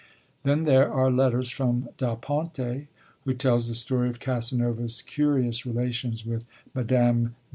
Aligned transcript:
Then 0.41 0.63
there 0.63 0.91
are 0.91 1.11
letters 1.11 1.51
from 1.51 1.87
Da 1.97 2.15
Ponte, 2.15 2.87
who 3.23 3.33
tells 3.35 3.69
the 3.69 3.75
story 3.75 4.09
of 4.09 4.19
Casanova's 4.19 4.99
curious 5.03 5.63
relations 5.63 6.25
with 6.25 6.47
Mme. 6.73 7.33